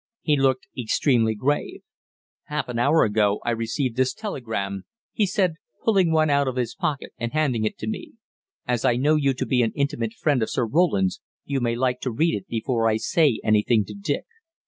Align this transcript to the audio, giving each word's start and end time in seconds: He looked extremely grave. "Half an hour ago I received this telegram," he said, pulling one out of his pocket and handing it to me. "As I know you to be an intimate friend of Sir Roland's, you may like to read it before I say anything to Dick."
He 0.23 0.35
looked 0.35 0.65
extremely 0.75 1.35
grave. 1.35 1.81
"Half 2.45 2.69
an 2.69 2.79
hour 2.79 3.03
ago 3.03 3.39
I 3.45 3.51
received 3.51 3.97
this 3.97 4.15
telegram," 4.15 4.81
he 5.13 5.27
said, 5.27 5.57
pulling 5.83 6.11
one 6.11 6.27
out 6.31 6.47
of 6.47 6.55
his 6.55 6.73
pocket 6.73 7.11
and 7.19 7.33
handing 7.33 7.65
it 7.65 7.77
to 7.77 7.87
me. 7.87 8.13
"As 8.67 8.83
I 8.83 8.95
know 8.95 9.15
you 9.15 9.35
to 9.35 9.45
be 9.45 9.61
an 9.61 9.73
intimate 9.75 10.13
friend 10.13 10.41
of 10.41 10.49
Sir 10.49 10.65
Roland's, 10.65 11.21
you 11.45 11.61
may 11.61 11.75
like 11.75 11.99
to 11.99 12.09
read 12.09 12.33
it 12.33 12.47
before 12.47 12.87
I 12.87 12.97
say 12.97 13.39
anything 13.43 13.85
to 13.85 13.93
Dick." 13.93 14.25